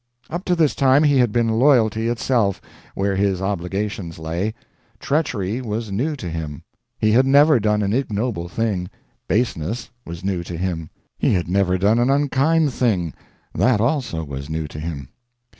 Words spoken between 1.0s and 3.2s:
he had been loyalty itself, where